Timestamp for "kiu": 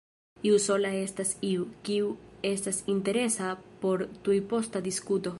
1.89-2.07